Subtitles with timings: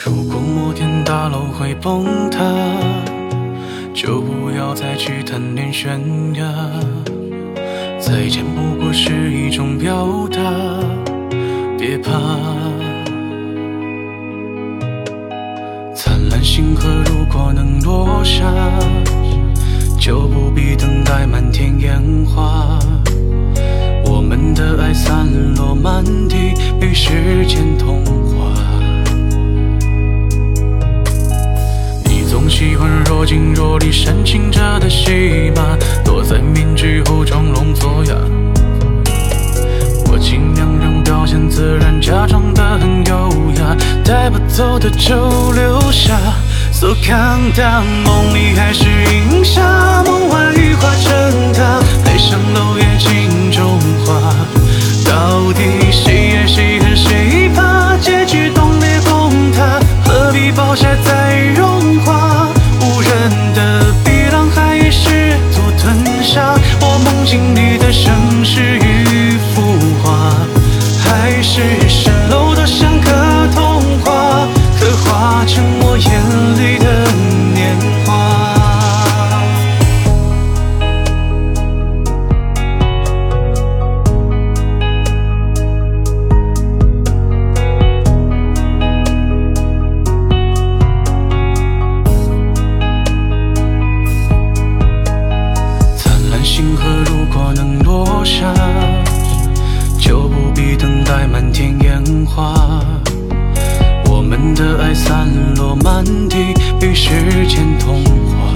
[0.00, 2.38] 如果摩天大楼会崩塌，
[3.92, 6.00] 就不要再去贪恋悬
[6.34, 6.44] 崖。
[7.98, 10.40] 再见不过是一种表达，
[11.76, 12.12] 别怕。
[15.96, 18.44] 灿烂星河如果能落下，
[19.98, 22.78] 就不必等待满天烟花。
[24.04, 27.76] 我们的爱散落满地，被时间
[44.58, 46.18] 走的就留下。
[46.72, 49.62] So calm down，梦里还是云霞，
[50.04, 51.62] 梦外羽化成塔，
[52.04, 54.34] 爱上楼月镜中花。
[55.06, 57.96] 到底谁爱谁恨谁怕？
[57.98, 62.48] 结局冻裂崩塌，何必爆下再融化？
[62.80, 69.62] 无人的碧浪还试图吞下我梦境里的盛世与浮
[70.02, 70.34] 华，
[71.04, 72.66] 还是蜃楼多
[101.30, 102.54] 满天烟花。
[104.06, 107.10] 我们的爱散落满地，被时
[107.46, 108.52] 间同化。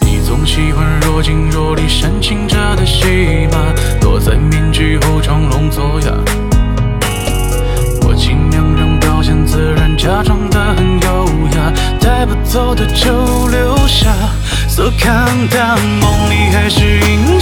[0.00, 3.58] 你总喜欢若即若离、煽情者的戏码，
[4.00, 6.12] 躲在面具后装聋作哑。
[8.06, 11.26] 我尽量让表现自然，假装得很优
[11.56, 14.12] 雅，带不走的就留下。
[14.68, 17.40] So calm down，梦里还是云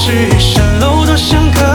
[0.00, 1.67] 是蜃楼多相隔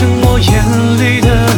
[0.00, 0.64] 成我眼
[0.96, 1.49] 里的